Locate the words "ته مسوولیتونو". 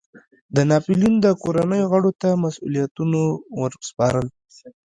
2.21-3.21